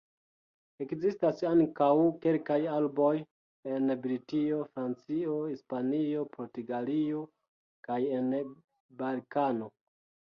Ekzistas 0.83 1.41
ankaŭ 1.47 1.89
kelkaj 2.23 2.57
arboj 2.75 3.11
en 3.75 3.93
Britio, 4.05 4.57
Francio, 4.71 5.35
Hispanio, 5.51 6.23
Portugalio 6.37 7.21
kaj 7.89 7.99
en 8.21 8.33
Balkano. 9.03 9.69